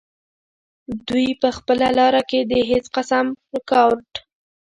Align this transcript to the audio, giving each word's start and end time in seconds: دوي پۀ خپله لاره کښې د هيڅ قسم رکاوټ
دوي 1.07 1.27
پۀ 1.39 1.49
خپله 1.57 1.87
لاره 1.97 2.21
کښې 2.29 2.39
د 2.51 2.53
هيڅ 2.69 2.85
قسم 2.95 3.25
رکاوټ 3.53 4.11